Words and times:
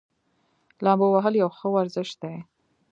لامبو 0.83 1.07
وهل 1.15 1.33
یو 1.41 1.49
ښه 1.57 1.67
ورزش 1.75 2.09
دی. 2.21 2.35